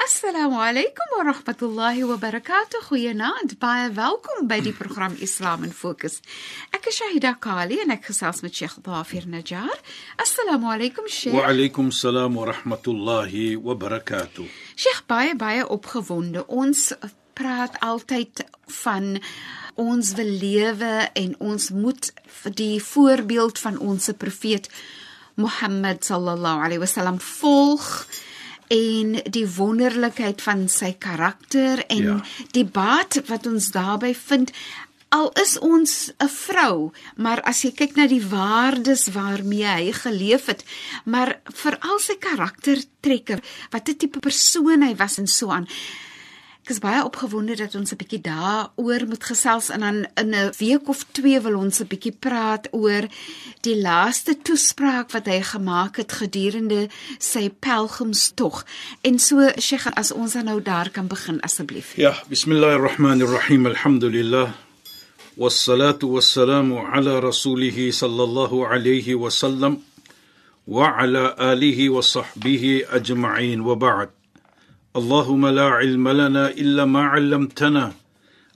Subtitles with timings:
[0.00, 2.80] Assalamu alaykum wa rahmatullahi wa barakatuh.
[2.88, 3.58] Goeienaand.
[3.60, 6.22] Baie welkom by die program Islam in Fokus.
[6.72, 9.76] Ek is Shahida Kali en ek gesels met Sheikh Dafir Najjar.
[10.16, 11.36] Assalamu alaykum Sheikh.
[11.36, 14.48] Wa alaykum salaam wa rahmatullahi wa barakatuh.
[14.72, 16.46] Sheikh baie baie opgewonde.
[16.48, 16.94] Ons
[17.36, 18.46] praat altyd
[18.80, 19.20] van
[19.76, 22.08] ons wil lewe en ons moet
[22.56, 24.72] die voorbeeld van ons profeet
[25.36, 28.08] Mohammed sallallahu alaihi wasallam volg
[28.70, 32.18] en die wonderlikheid van sy karakter en ja.
[32.54, 34.52] die baat wat ons daarbey vind
[35.10, 40.46] al is ons 'n vrou maar as jy kyk na die waardes waarmee hy geleef
[40.46, 40.62] het
[41.04, 45.66] maar veral sy karaktertrekke wat 'n tipe persoon hy was en so aan
[46.65, 50.53] Ek is baie opgewonde dat ons 'n bietjie daaroor moet gesels en dan in 'n
[50.57, 53.05] week of 2 wil ons 'n bietjie praat oor
[53.61, 58.65] die laaste toespraak wat hy gemaak het gedurende sy pelgrimstog.
[59.01, 61.95] En so Sheikh, as ons dan nou daar kan begin asseblief.
[61.95, 63.65] Ja, bismillahirrahmanirrahim.
[63.65, 64.53] Alhamdulillah.
[65.37, 69.81] والصلاه والسلام على رسوله صلى الله عليه وسلم
[70.67, 74.09] وعلى اله وصحبه اجمعين وبعد
[74.95, 77.93] اللهم لا علم لنا الا ما علمتنا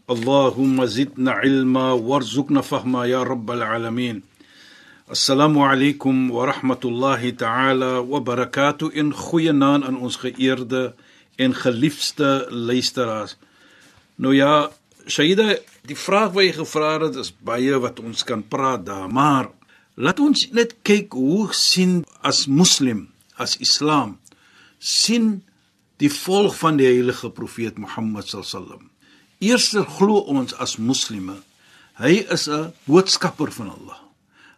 [0.09, 4.21] اللهم زدنا علما وارزقنا فهما يا رب العالمين
[5.11, 10.93] السلام عليكم ورحمه الله تعالى وبركاته in goeie naam aan ons geëerde
[11.35, 13.35] en geliefde luisteraars
[14.15, 14.69] nou ja
[15.07, 15.57] Shaida
[15.89, 19.49] die vraag wat jy gevra het is baie wat ons kan praat daar maar
[19.97, 24.17] laat ons net kyk hoe sien as moslim as islam
[24.79, 25.39] sien
[26.02, 28.90] die volg van die heilige profeet Mohammed sallam.
[29.38, 31.36] Eerste glo ons as moslime,
[32.00, 34.00] hy is 'n boodskapper van Allah.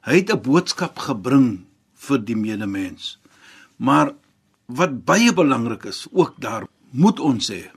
[0.06, 3.18] Hy het 'n boodskap gebring vir die medemens.
[3.76, 4.14] Maar
[4.66, 7.70] wat baie belangrik is, ook daar moet ons sê,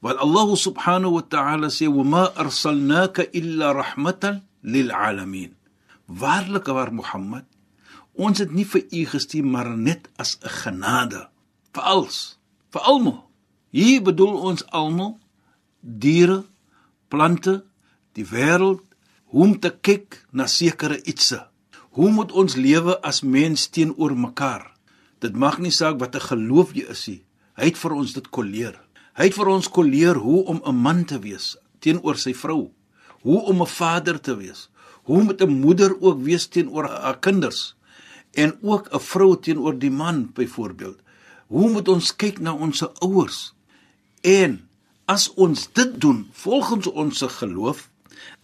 [0.00, 5.54] wat Allah subhanahu wa ta'ala sê, "Wa ma arsalnaka illa rahmatan lil alamin."
[6.06, 7.44] Waarlik waar Mohammed,
[8.14, 11.28] ons het nie vir u gestuur maar net as 'n genade
[11.72, 12.41] vir alles
[12.72, 13.18] vir almal.
[13.72, 15.18] Hier bedoel ons almal
[15.80, 16.44] diere,
[17.08, 17.62] plante,
[18.16, 18.82] die wêreld,
[19.32, 21.40] hoe om te kyk na sekere ietsie.
[21.96, 24.70] Hoe moet ons lewe as mens teenoor mekaar?
[25.20, 27.22] Dit mag nie saak wat 'n geloof jy is nie.
[27.56, 28.80] Hy het vir ons dit kolleer.
[29.14, 32.70] Hy het vir ons kolleer hoe om 'n man te wees teenoor sy vrou,
[33.22, 34.68] hoe om 'n vader te wees,
[35.04, 37.74] hoe moet 'n moeder ook wees teenoor haar kinders
[38.32, 40.98] en ook 'n vrou teenoor die man byvoorbeeld.
[41.52, 43.52] Hoe moet ons kyk na ons ouers?
[44.24, 44.56] En
[45.10, 47.88] as ons dit doen volgens ons geloof,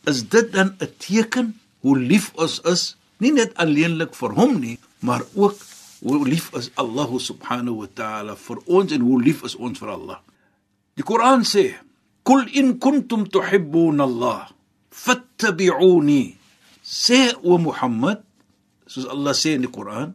[0.04, 4.78] is dit dan 'n teken hoe lief ons is, nie net alleenlik vir hom nie,
[5.00, 5.56] maar ook
[6.04, 9.88] hoe lief is Allah subhanahu wa ta'ala vir ons en hoe lief is ons vir
[9.88, 10.20] Allah.
[10.94, 11.74] Die Koran sê:
[12.22, 14.50] "Kul in kuntum tuhibbuna Allah,
[14.90, 16.36] fattabi'uni."
[16.84, 18.20] Sê o Mohammed,
[18.86, 20.14] soos Allah sê in die Koran,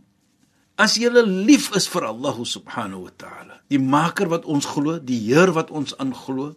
[0.76, 5.20] As jy lief is vir Allah subhanahu wa ta'ala, die maker wat ons glo, die
[5.30, 6.56] Heer wat ons aanglo,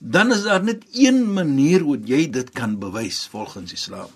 [0.00, 4.08] dan is daar net een manier hoe jy dit kan bewys volgens Islam.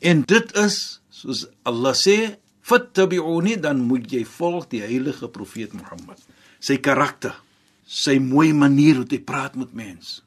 [0.00, 6.20] En dit is soos Allah sê, fattabi'uni dan moet jy volg die heilige profeet Mohammed.
[6.64, 7.36] Sy karakter,
[7.84, 10.22] sy mooi manier hoe hy praat met mens.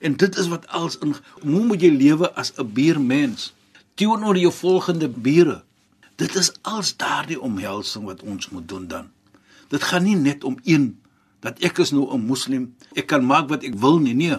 [0.00, 1.12] En dit is wat als in
[1.44, 3.52] hoe moet jy lewe as 'n buurmens
[3.96, 5.62] teenoor jou volgende bure?
[6.16, 9.10] Dit is als daardie omhelsing wat ons moet doen dan.
[9.68, 10.98] Dit gaan nie net om een
[11.44, 14.36] dat ek is nou 'n moslim, ek kan maak wat ek wil nie, nee.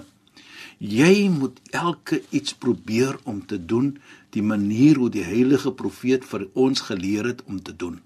[0.77, 3.97] Jy moet elke iets probeer om te doen
[4.29, 8.01] die manier hoe die heilige profeet vir ons geleer het om te doen.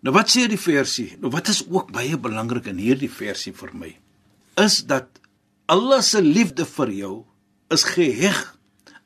[0.00, 1.16] Nou wat sê die versie?
[1.20, 3.96] Nou wat is ook baie belangrik in hierdie versie vir my
[4.54, 5.20] is dat
[5.66, 7.14] Allah se liefde vir jou
[7.74, 8.40] is geheg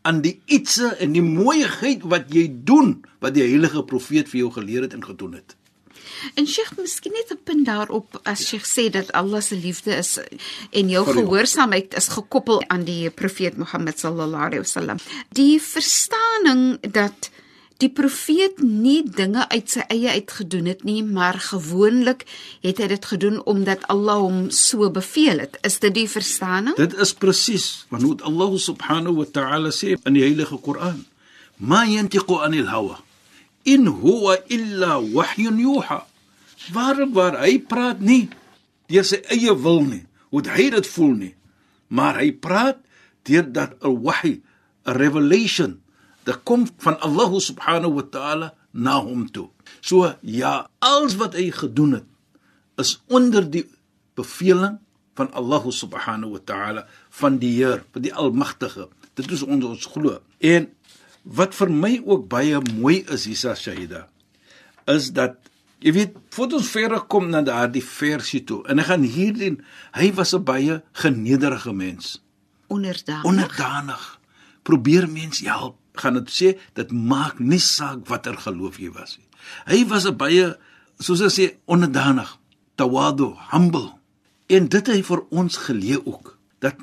[0.08, 4.52] aan die ietsie en die mooiheid wat jy doen wat die heilige profeet vir jou
[4.56, 5.56] geleer het en gedoen het.
[6.34, 10.18] En Sheikh, miskien net 'n punt daarop as Sheikh sê dat Allah se liefde is
[10.70, 14.98] en jou gehoorsaamheid is gekoppel aan die profeet Mohammed sallallahu alaihi wasallam.
[15.32, 17.30] Die verstaaning dat
[17.78, 22.24] die profeet nie dinge uit sy eie uit gedoen het nie, maar gewoonlik
[22.64, 25.58] het hy dit gedoen omdat Allah hom so beveel het.
[25.66, 26.74] Is dit die verstaaning?
[26.78, 31.04] Dit is presies want hoe Allah subhanahu wa ta'ala sê in die heilige Koran:
[31.56, 32.98] "Ma yantiqu anil hawa
[33.62, 36.02] in huwa illa wahyun yuha."
[36.74, 38.28] Waar waar hy praat nie
[38.90, 40.04] deur sy eie wil nie,
[40.34, 41.34] hoe hy dit voel nie,
[41.88, 42.82] maar hy praat
[43.28, 44.40] deur dat 'n wahy,
[44.84, 45.78] 'n revelation,
[46.28, 49.48] dit kom van Allah subhanahu wa ta'ala na hom toe.
[49.80, 52.08] So ja, alles wat hy gedoen het
[52.78, 53.64] is onder die
[54.18, 54.78] beveling
[55.18, 56.84] van Allah subhanahu wa ta'ala
[57.20, 58.90] van die Heer, van die Almagtige.
[59.18, 60.20] Dit is ons ons glo.
[60.38, 60.68] En
[61.24, 64.06] wat vir my ook baie mooi is Isa Shahida
[64.88, 65.36] is dat
[65.84, 69.50] jy weet voor ons verder kom na daardie versie toe en ek gaan hierdie
[69.98, 72.22] hy was 'n baie genederige mens
[72.68, 73.24] Onderdanig.
[73.24, 74.20] onderdanig
[74.62, 79.28] probeer mense help gaan dit sê dit maak nie saak watter geloof jy was nie.
[79.66, 80.56] Hy was 'n baie
[80.98, 82.38] soos hulle sê onderdanig
[82.76, 83.98] tawadu humble.
[84.48, 86.74] En dit het hy vir ons geleer ook dat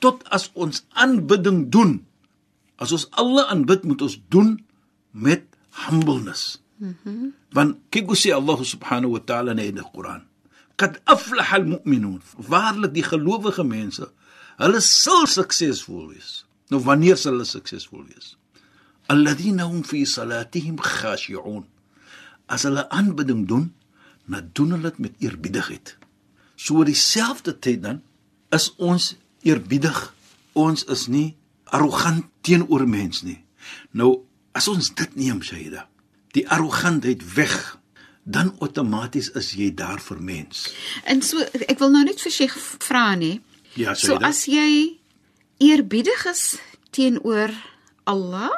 [0.00, 2.06] tot as ons aanbidding doen
[2.80, 4.56] as ons alle aanbid moet ons doen
[5.10, 5.44] met
[5.86, 6.62] humbleness.
[6.80, 7.34] Mm -hmm.
[7.52, 10.24] want kyk hoe sê Allah subhanahu wa ta'ala in die Koran
[10.76, 12.22] kad aflaha almu'minun.
[12.36, 14.08] Waarlik die gelowige mense
[14.56, 16.46] hulle sal suksesvol wees.
[16.68, 18.39] Nou wanneer sal hulle suksesvol wees
[19.10, 21.64] alladhina hum fi salatihim khashi'un.
[22.46, 23.70] As hulle aanbidding doen
[24.30, 25.96] dan doen hulle dit met eerbiedigheid.
[26.56, 28.02] So dieselfde tyd dan
[28.54, 29.98] is ons eerbiedig.
[30.52, 31.34] Ons is nie
[31.64, 33.40] arrogant teenoor mens nie.
[33.90, 34.22] Nou
[34.54, 35.86] as ons dit neem Shaida
[36.36, 37.54] die arrogantheid weg
[38.22, 40.68] dan outomaties is jy daar vir mens.
[41.08, 43.38] En so ek wil nou net vir Sheikh vra nê.
[43.74, 44.28] ja So Shaida.
[44.30, 44.98] as jy
[45.58, 46.58] eerbiedig is
[46.94, 47.50] teenoor
[48.04, 48.50] Allah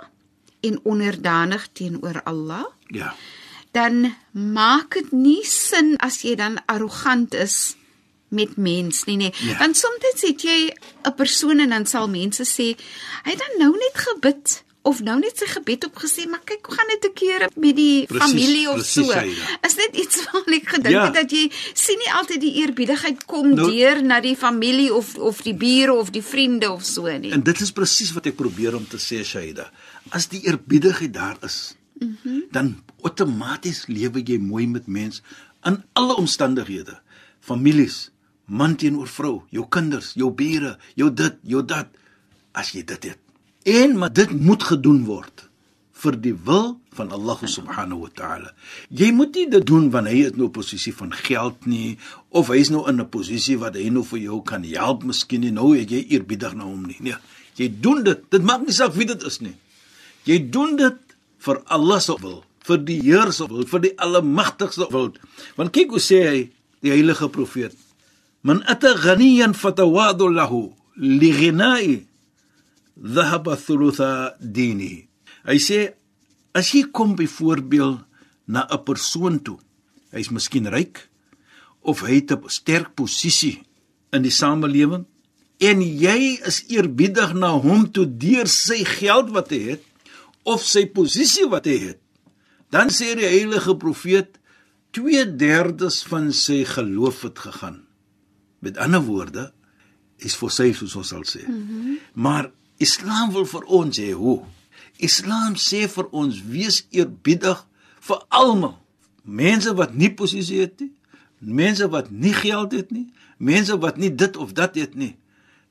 [0.62, 3.14] en onderdanig teenoor Allah, ja
[3.72, 7.76] dan maak dit nie sin as jy dan arrogant is
[8.28, 9.32] met mens nie nee.
[9.44, 9.56] Ja.
[9.58, 10.72] Want soms het jy
[11.08, 12.76] 'n persoon en dan sal mense sê
[13.24, 16.74] hy het dan nou net gebid of nou net sy gebed opgesê, maar kyk hoe
[16.74, 19.12] gaan dit 'n keer met die Presies, familie of presies, so.
[19.12, 19.58] Shaida.
[19.66, 21.04] Is net iets wat ek gedink Ja.
[21.04, 25.14] het dat jy sien nie altyd die eerbiedigheid kom Nou- deur na die familie of
[25.16, 27.30] of die bure of die vriende of so nie.
[27.32, 29.70] En dit is presies wat ek probeer om te sê Shaida.
[30.12, 32.42] As die eerbiedigheid daar is, mm -hmm.
[32.52, 35.22] dan outomaties lewe jy mooi met mens
[35.64, 37.00] in alle omstandighede.
[37.40, 38.10] Families,
[38.44, 41.88] man teenoor vrou, jou kinders, jou bure, jou dit, jou dat
[42.52, 43.18] as jy dit het.
[43.62, 45.48] En maar dit moet gedoen word
[46.02, 48.50] vir die wil van Allah subhanahu wa ta'ala.
[48.90, 51.98] Jy moet nie dit doen wanneer hy is nou 'n posisie van geld nie
[52.30, 55.40] of hy is nou in 'n posisie wat hy nou vir jou kan help miskien
[55.40, 55.50] nie.
[55.50, 56.96] Nou het jy eerbiedig na hom nie.
[57.00, 57.16] Nee,
[57.54, 58.30] jy doen dit.
[58.30, 59.54] Dit maak nie saak wie dit is nie.
[60.28, 60.98] Jy doen dit
[61.42, 65.10] vir Allah se wil, vir die Heer se wil, vir die Almagtige wil.
[65.58, 66.42] Want kyk hoe sê hy,
[66.82, 67.74] die heilige profeet:
[68.42, 72.06] "Man ata ghaniyan fatawadu lahu li ghina'i
[72.96, 75.08] dhahaba thulutha dini."
[75.46, 75.94] Hy sê
[76.54, 78.04] as jy kom byvoorbeeld
[78.46, 79.58] na 'n persoon toe,
[80.12, 81.08] hy's miskien ryk
[81.82, 83.62] of hy het 'n sterk posisie
[84.12, 85.06] in die samelewing
[85.58, 89.82] en jy is eerbiedig na hom toe deur sy geld wat hy het
[90.42, 92.00] of sy posisie wat hy het,
[92.72, 94.38] dan sê die heilige profeet
[94.96, 97.82] 2/3 van sy geloof het gegaan.
[98.58, 99.52] Met ander woorde
[100.16, 101.46] is vir sy soos ons sal sê.
[101.46, 101.98] Mm -hmm.
[102.12, 104.42] Maar Islam wil vir ons hê hoe?
[104.96, 107.66] Islam sê vir ons wees eerbiedig
[108.00, 108.78] vir almal.
[109.22, 110.92] Mense wat nie posisie het nie,
[111.38, 113.06] mense wat nie geld het nie,
[113.38, 115.16] mense wat nie dit of dat het nie.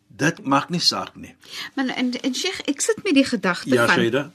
[0.08, 1.36] Dit maak nie saak nie.
[1.76, 4.32] Maar en, en Sheikh, ek sit met die gedagte Ja, van Shaida.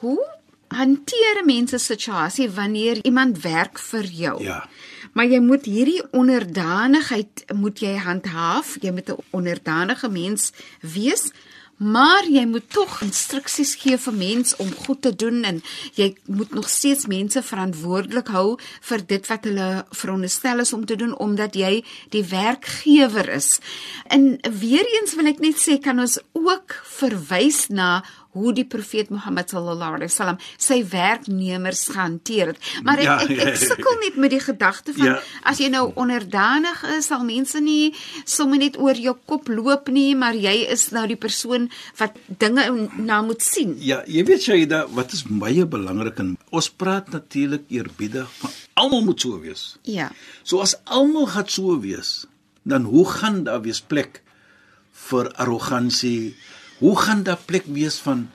[0.00, 0.20] Hoe
[0.68, 4.42] hanteer mense situasie wanneer iemand werk vir jou?
[4.44, 4.68] Ja.
[5.12, 8.76] Maar jy moet hierdie onderdanigheid moet jy handhaaf.
[8.80, 11.32] Jy moet 'n onderdanige mens wees,
[11.80, 15.62] maar jy moet tog instruksies gee vir mens om goed te doen en
[15.96, 20.96] jy moet nog steeds mense verantwoordelik hou vir dit wat hulle veronderstel is om te
[20.96, 23.60] doen omdat jy die werkgewer is.
[24.06, 29.08] En weer eens wil ek net sê kan ons ook verwys na hoe die profeet
[29.10, 32.58] Mohammed sallallahu alaihi wasallam sy werknemers gehanteer het.
[32.86, 33.66] Maar ek Ja, ek, ek ja.
[33.66, 35.16] sukkel net met die gedagte van Ja.
[35.42, 37.94] as jy nou onderdanig is, sal mense nie
[38.24, 42.88] sommer net oor jou kop loop nie, maar jy is nou die persoon wat dinge
[42.98, 43.74] na moet sien.
[43.80, 49.02] Ja, jy weet Shaida, wat is baie belangrik en ons praat natuurlik eerbiedig van Almal
[49.04, 49.76] moet so wees.
[49.84, 50.10] Ja.
[50.44, 52.26] So as almal gaan so wees,
[52.64, 54.22] dan hoe gaan daar wees plek
[55.10, 56.34] vir arrogansie?
[56.80, 58.28] Hoe gaan daar plek wees van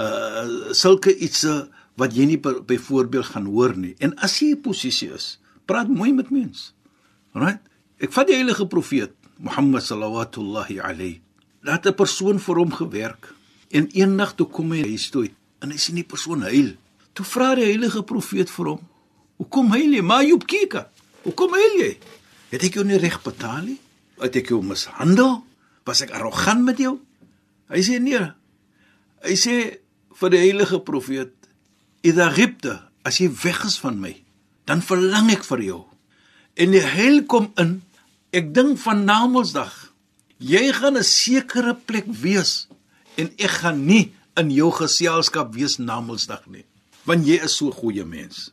[0.00, 1.62] uh sulke ietsie
[2.00, 3.94] wat jy nie byvoorbeeld gaan hoor nie.
[4.00, 6.72] En as jy 'n posisie is, praat mooi met mense.
[7.34, 7.60] Right?
[7.98, 11.20] Ek vat die heilige profeet Mohammed sallallahu alayhi.
[11.62, 13.34] Laat 'n persoon vir hom gewerk
[13.70, 15.30] en eendag toe kom hy huis toe
[15.60, 16.76] en hy sien die persoon huil.
[17.12, 18.80] Toe vra die heilige profeet vir hom:
[19.36, 20.02] "Hoekom huil jy?
[20.02, 20.86] Maar Job kyk.
[21.22, 21.98] Hoekom huil jy?
[22.50, 23.78] Het ek jou nie reg betaal nie?
[24.18, 25.44] Het ek jou mishandel?
[25.84, 26.98] Was ek arrogant met jou?"
[27.72, 28.24] Hy sê nee.
[29.24, 29.56] Hy sê
[30.20, 31.32] vir die heilige profeet:
[32.04, 34.14] "Idha ghibta, as jy weg is van my,
[34.66, 35.82] dan verlang ek vir jou."
[36.56, 37.80] En die heil kom in
[38.32, 39.72] Ek dink van Namedsdag.
[40.40, 42.66] Jy gaan 'n sekere plek wees
[43.20, 46.64] en ek gaan nie in jou geselskap wees Namedsdag nie,
[47.04, 48.50] want jy is so 'n goeie mens.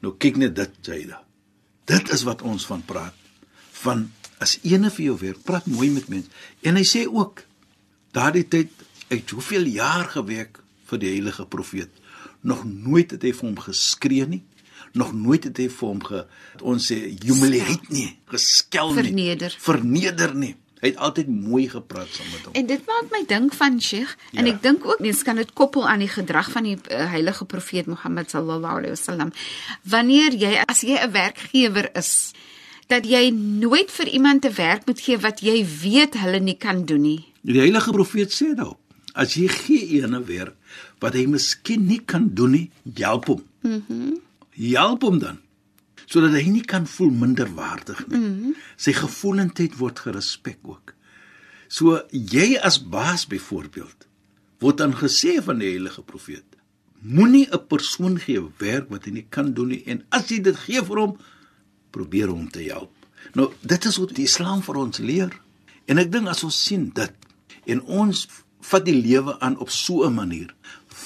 [0.00, 1.22] Nou kyk net dit, Jayda.
[1.84, 3.14] Dit is wat ons van praat.
[3.84, 6.28] Van as ene vir jou werk, praat mooi met mense.
[6.62, 7.44] En hy sê ook
[8.16, 8.72] daardie tyd
[9.12, 11.90] uit hoeveel jaar gewerk vir die heilige profeet.
[12.40, 14.44] Nog nooit het hy vir hom geskree nie
[14.96, 16.22] nog nooit het hy vir hom ge
[16.64, 19.58] ons sê humiliate nie, geskel nie, verneder.
[19.60, 20.54] Verneder nie.
[20.76, 22.56] Hy het altyd mooi gepraat saam met hom.
[22.60, 24.40] En dit maak my dink van Sheikh ja.
[24.40, 27.48] en ek dink ook mens kan dit koppel aan die gedrag van die uh, heilige
[27.48, 29.32] profeet Mohammed sallallahu alaihi wasallam.
[29.88, 32.32] Wanneer jy as jy 'n werkgewer is,
[32.92, 36.84] dat jy nooit vir iemand te werk moet gee wat jy weet hulle nie kan
[36.84, 37.24] doen nie.
[37.46, 38.80] Die heilige profeet sê daarop:
[39.14, 40.56] As jy gee ene werk
[41.00, 43.42] wat hy miskien nie kan doen nie, help hom.
[43.62, 43.82] Mhm.
[43.88, 44.22] Mm
[44.56, 45.36] help hom dan
[46.08, 48.18] sodat hy nie kan voel minderwaardig nie.
[48.18, 48.54] Mm -hmm.
[48.76, 50.94] Sy gevoelendheid word gerespek ook.
[51.68, 54.06] So jy as baas byvoorbeeld
[54.58, 56.44] word dan gesê van die heilige profeet
[57.00, 60.56] moenie 'n persoon gee werk wat hy nie kan doen nie en as jy dit
[60.56, 61.18] gee vir hom
[61.90, 62.92] probeer hom te help.
[63.34, 65.40] Nou dit is wat die Islam vir ons leer.
[65.84, 67.12] En ek dink as ons sien dit
[67.66, 68.26] en ons
[68.70, 70.54] vat die lewe aan op so 'n manier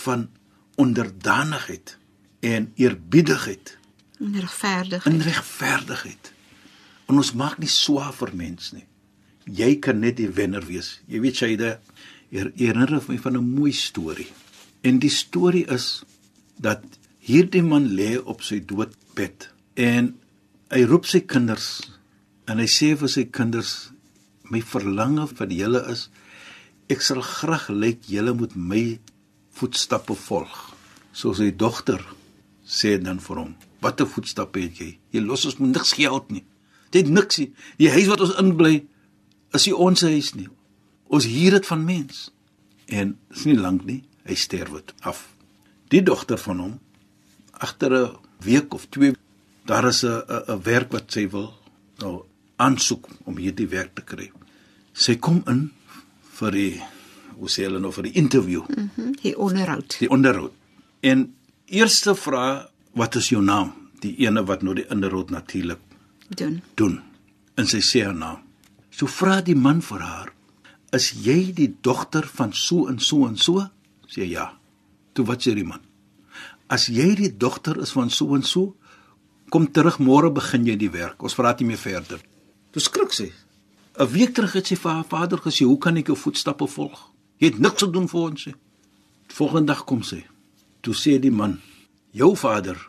[0.04, 0.28] van
[0.76, 1.96] onderdanigheid
[2.40, 3.78] en eerbiedigheid
[4.20, 5.14] en regverdigheid.
[5.14, 6.32] En regverdigheid.
[7.06, 8.84] En ons maak nie swaar vir mens nie.
[9.48, 10.98] Jy kan net die wenner wees.
[11.08, 11.78] Jy weet jy dit
[12.30, 14.28] herinner my van 'n mooi storie.
[14.80, 16.02] En die storie is
[16.56, 16.84] dat
[17.18, 20.14] hierdie man lê op sy doodbed en
[20.70, 21.80] hy roep sy kinders
[22.46, 23.90] en hy sê vir sy kinders
[24.50, 26.08] my verlange vir julle is
[26.90, 28.98] ek sal graag lyk julle moet my
[29.58, 30.56] voetstappe volg
[31.12, 32.02] soos sy dogter
[32.66, 34.98] sê dan vir hom: "Watter voetstappe het jy?
[35.12, 36.44] Jy los ons met niks geld nie.
[36.90, 37.52] Dit niks nie.
[37.78, 38.86] Die huis wat ons inbly
[39.54, 40.48] is nie ons huis nie.
[41.08, 42.30] Ons huur dit van mens."
[42.86, 45.28] En is nie lank nie, hy sterwe af.
[45.90, 46.78] Die dogter van hom
[47.52, 49.14] agter 'n week of twee
[49.66, 51.54] daar is 'n 'n werk wat sy wil
[51.98, 52.24] nou
[52.56, 54.30] aansoek om hierdie werk te kry.
[54.92, 55.72] Sy kom in
[56.40, 56.72] vir die
[57.40, 58.64] hoe sê hulle nou vir die interview.
[58.68, 58.88] Mhm.
[58.96, 59.96] Mm die onderhoud.
[60.00, 60.52] Die onderhoud.
[61.00, 61.34] En
[61.66, 63.72] eerste vra wat is jou naam?
[64.00, 65.78] Die ene wat nou die inderhoud natuurlik
[66.28, 66.60] doen.
[66.74, 67.00] Doen.
[67.54, 68.40] En sy sê haar naam.
[68.90, 70.32] So vra die man vir haar:
[70.92, 73.68] "Is jy die dogter van so en so en so?"
[74.08, 74.52] Sê ja.
[75.12, 75.80] Toe wat sê die man?
[76.68, 78.76] "As jy die dogter is van so en so,
[79.50, 81.22] kom terug môre begin jy die werk.
[81.22, 82.20] Ons praat nie meer verder."
[82.72, 83.32] Toe skrik sy.
[84.00, 87.10] 'n Week terug het sy vir haar vader gesê: "Hoe kan ek jou voetstappe volg?
[87.36, 88.54] Jy het niks te doen vir ons nie."
[89.26, 90.26] Volgende dag kom sy.
[90.80, 91.60] Toe sê die man:
[92.10, 92.88] "Jou vader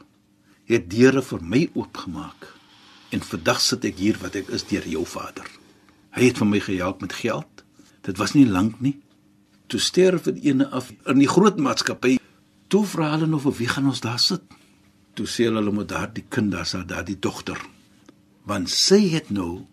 [0.66, 2.48] het deure vir my oopgemaak
[3.12, 5.48] en vandag sit ek hier wat ek is deur jou vader.
[6.16, 7.64] Hy het vir my gehelp met geld.
[8.08, 8.96] Dit was nie lank nie.
[9.68, 12.18] Toe sterf dit ene af in die groot maatskappy.
[12.72, 14.44] Toe vra hulle vir wie gaan ons daar sit?
[15.16, 17.60] Toe sê hulle hulle moet daar die kind daar sit, daar die dogter.
[18.48, 19.66] Want sy het nou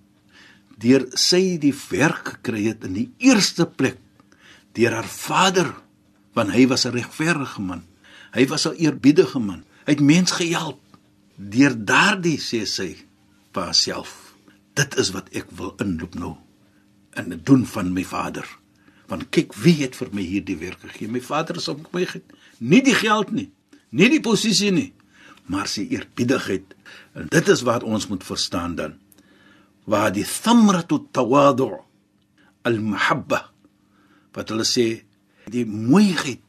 [0.79, 3.99] deur sy die werk gekry het in die eerste plek
[4.79, 5.73] deur haar vader
[6.39, 7.83] want hy was 'n regverdige man.
[8.33, 9.65] Hy was 'n eerbiedige man.
[9.87, 10.81] Hy het mens gehelp.
[11.37, 12.97] Deur daardie sê sy
[13.53, 14.35] vir haarself,
[14.75, 16.37] dit is wat ek wil inloop nou
[17.15, 18.47] en doen van my vader.
[19.09, 21.09] Want kyk wie het vir my hierdie werk gegee.
[21.09, 22.23] My vader is op my ge
[22.59, 23.51] nie die geld nie,
[23.91, 24.93] nie die posisie nie,
[25.47, 26.75] maar sy eerbiedigheid.
[27.15, 28.99] En dit is wat ons moet verstaan dan.
[29.89, 31.71] Die thamratu tawadu
[32.69, 33.49] al-mahabba
[34.37, 35.03] wat hulle sê
[35.49, 36.43] die mooiheid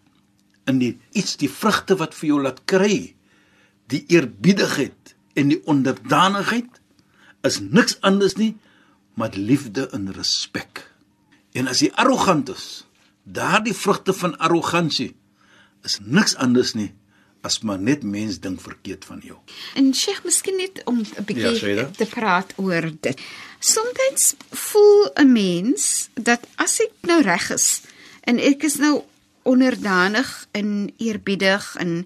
[0.67, 3.15] in die iets die vrugte wat vir jou laat kry
[3.89, 6.81] die eerbiedigheid en die onderdanigheid
[7.48, 8.58] is niks anders nie
[9.15, 10.84] maar liefde en respek.
[11.55, 12.67] En as jy arrogant is
[13.24, 15.13] daardie vrugte van arrogansie
[15.88, 16.91] is niks anders nie
[17.41, 19.38] as maar net mens dink verkeerd van jou.
[19.75, 21.89] En Sheikh, miskien net om 'n Ja, bietjie Shaida.
[21.98, 23.19] te praat oor dit.
[23.60, 27.81] Soms voel 'n mens dat as ek nou reg is
[28.24, 29.01] en ek is nou
[29.43, 32.05] onderdanig en eerbiedig en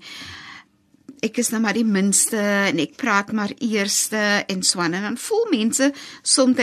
[1.24, 5.02] ek is nou maar die minste en ek praat maar eerste en so aan en
[5.02, 6.58] dan voel mense soms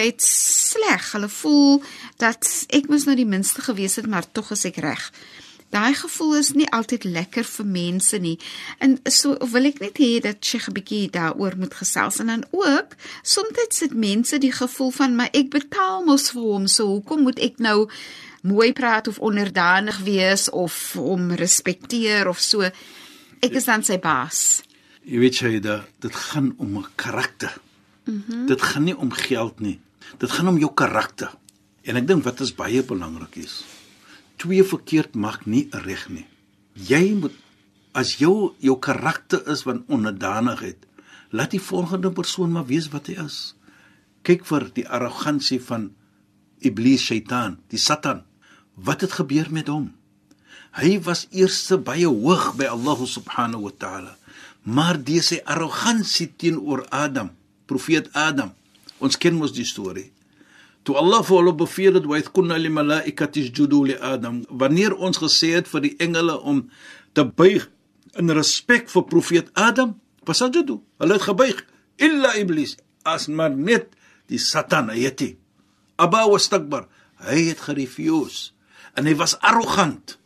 [0.70, 1.12] sleg.
[1.12, 1.82] Hulle voel
[2.16, 5.12] dat ek moes nou die minste gewees het, maar tog is ek reg.
[5.70, 8.38] Daai gevoel is nie altyd lekker vir mense nie.
[8.82, 12.44] En so wil ek net hê dat sy 'n bietjie daaroor moet gesels en dan
[12.50, 17.22] ook soms sit mense die gevoel van maar ek betaal mos vir hom, so hoekom
[17.22, 17.88] moet ek nou
[18.42, 22.62] mooi praat of onderdanig wees of hom respekteer of so.
[23.40, 24.62] Ek is dan sy baas.
[25.04, 27.60] Jy weet jy dat dit gaan om 'n karakter.
[28.04, 28.22] Mhm.
[28.26, 29.80] Mm dit gaan nie om geld nie.
[30.18, 31.30] Dit gaan om jou karakter.
[31.82, 33.64] En ek dink wat is baie belangrik is.
[34.40, 36.26] Twee verkeerd maak nie reg nie.
[36.72, 37.36] Jy moet
[37.92, 40.86] as jou jou karakter is van onderdanigheid,
[41.30, 43.38] laat die volgende persoon maar weet wat hy is.
[44.24, 45.90] Kyk vir die arrogansie van
[46.60, 48.24] Iblis, Satan, die Satan.
[48.74, 49.90] Wat het gebeur met hom?
[50.76, 54.14] Hy was eers baie hoog by Allah subhanahu wa ta'ala.
[54.62, 57.32] Maar deur sy arrogansie teenoor Adam,
[57.66, 58.52] profeet Adam.
[59.00, 60.10] Ons ken mos die storie.
[60.82, 65.18] Toe Allah vir hulle beveel het, "Wa kunna lil malaikati isjudu li Adam." Wanneer ons
[65.18, 66.70] gesê het vir die engele om
[67.12, 67.70] te buig
[68.14, 70.80] in respek vir profeet Adam, pasajadu.
[70.98, 73.88] Hulle het gebuig illa iblis, as maar net
[74.26, 75.36] die Satan, hy het nie.
[75.96, 76.88] Aba wastakbar.
[77.20, 78.52] Hy het gerefuse
[78.94, 80.18] en hy was arrogant.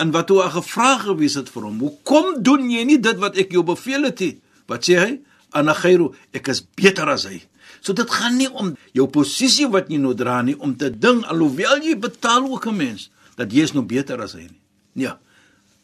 [0.00, 3.36] En wat toe hy gevra gewees het vir hom, "Hoekom doen jy nie dit wat
[3.36, 5.20] ek jou beveel het nie?" Wat sê hy?
[5.52, 7.42] Ana khairu, ek is beter as hy.
[7.80, 11.24] So dit gaan nie om jou posisie wat jy nou dra nie, om te ding
[11.24, 14.60] alhoewel jy betaal ook 'n mens dat jy is nou beter as hy nie.
[14.94, 15.18] Ja.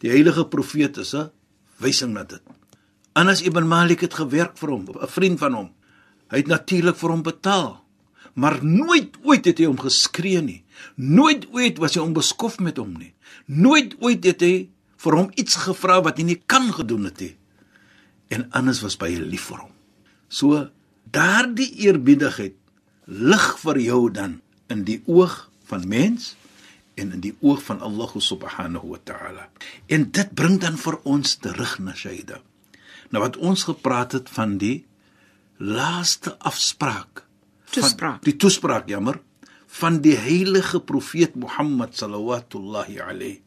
[0.02, 1.31] Die heilige profeet is 'n
[1.78, 2.43] wysing na dit.
[3.12, 5.71] Anas ibn Malik het gewerk vir hom, 'n vriend van hom.
[6.28, 7.87] Hy het natuurlik vir hom betaal.
[8.35, 10.64] Maar nooit ooit het hy hom geskree nie.
[10.95, 13.14] Nooit ooit was hy onbeskof met hom nie.
[13.47, 17.37] Nooit ooit het hy vir hom iets gevra wat hy nie kan gedoen het nie.
[18.29, 19.72] En Anas was baie lief vir hom.
[20.29, 20.68] So
[21.16, 22.57] daardie eerbiedigheid
[23.07, 24.40] lig vir jou dan
[24.72, 26.35] in die oog van mens
[26.96, 29.48] en in die oog van Allah subhanahu wa ta'ala.
[29.87, 32.40] En dit bring dan vir ons terug na Shaida.
[33.12, 34.85] Nou wat ons gepraat het van die
[35.57, 37.24] laaste afspraak
[37.70, 38.20] Toespraak.
[38.20, 39.20] van die toespraak jammer
[39.66, 43.40] van die heilige profeet Mohammed sallallahu alayhi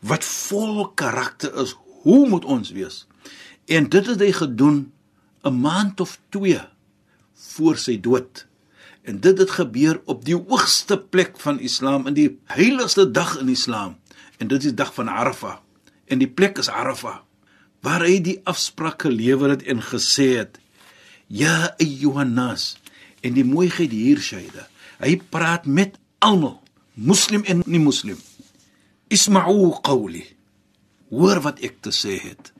[0.00, 3.06] wat vol karakter is hoe moet ons wees
[3.66, 4.92] en dit het hy gedoen
[5.44, 6.60] 'n maand of 2
[7.54, 8.46] voor sy dood
[9.02, 13.48] en dit het gebeur op die hoogste plek van Islam in die heiligste dag in
[13.48, 13.96] Islam
[14.38, 15.58] en dit is die dag van Arafah
[16.06, 17.20] en die plek is Arafah
[17.80, 20.60] waar hy die afspraak gelewer het en gesê het
[21.30, 22.74] Ja ayyuhan nas.
[23.22, 24.66] En die mooiheid hier Shaida.
[24.98, 26.58] Hy praat met almal,
[26.98, 28.18] moslim en nie moslim.
[29.08, 30.24] Isma'u qawli.
[31.14, 32.50] Hoor wat ek te sê het.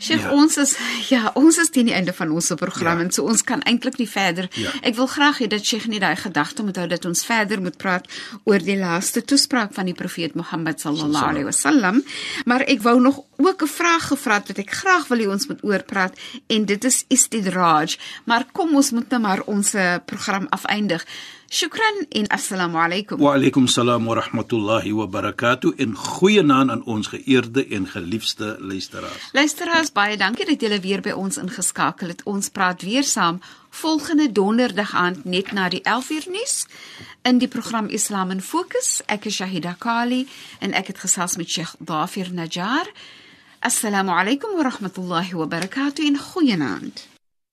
[0.00, 0.32] Chef, Ja.
[0.32, 0.76] ons is
[1.14, 3.04] ja, ons is teen die einde van ons program Ja.
[3.04, 4.48] en so ons kan eintlik nie verder.
[4.56, 4.70] Ja.
[4.82, 7.76] Ek wil graag hê dat Sheikh net daai gedagte moet hou dat ons verder moet
[7.76, 8.08] praat
[8.44, 12.02] oor die laaste toespraak van die profeet Mohammed sallallahu alaihi wasallam,
[12.44, 15.46] maar ek wou nog ook 'n vraag gevra het wat ek graag wil hê ons
[15.46, 16.14] moet oorpraat
[16.48, 21.04] en dit is istidraj, maar kom ons moet nou maar ons eh, program afeindig.
[21.52, 23.18] Shukran en assalamu alaykum.
[23.18, 28.56] Wa alaykum salaam wa rahmatullahi wa barakatuh en goeie naam aan ons geëerde en geliefde
[28.60, 29.32] luisteraars.
[29.32, 32.22] Luisteraars, baie dankie dat julle weer by ons ingeskakel het.
[32.22, 36.66] Ons praat weer saam volgende donderdag aand net na die 11uur nuus
[37.26, 39.02] in die program Islam in Fokus.
[39.10, 40.28] Ek is Shahida Kali
[40.60, 42.86] en ek het gesels met Sheikh Dafir Najjar.
[43.58, 47.09] Assalamu alaykum wa rahmatullahi wa barakatuh en goeienaand.